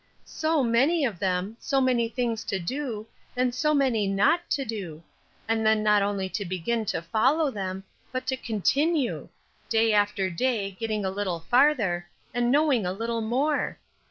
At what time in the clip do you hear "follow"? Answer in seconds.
7.03-7.51